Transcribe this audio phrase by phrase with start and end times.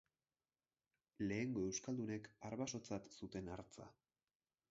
[1.25, 3.89] Lehengo euskaldunek arbasotzat zuten hartza.